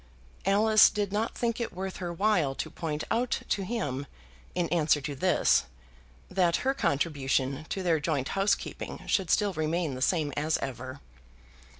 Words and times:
Alice 0.47 0.89
did 0.89 1.13
not 1.13 1.35
think 1.37 1.59
it 1.61 1.73
worth 1.75 1.97
her 1.97 2.11
while 2.11 2.55
to 2.55 2.71
point 2.71 3.03
out 3.11 3.41
to 3.49 3.61
him, 3.63 4.07
in 4.55 4.67
answer 4.69 4.99
to 4.99 5.13
this, 5.13 5.65
that 6.27 6.55
her 6.65 6.73
contribution 6.73 7.67
to 7.69 7.83
their 7.83 7.99
joint 7.99 8.29
housekeeping 8.29 9.01
should 9.05 9.29
still 9.29 9.53
remain 9.53 9.93
the 9.93 10.01
same 10.01 10.33
as 10.35 10.57
ever. 10.57 11.01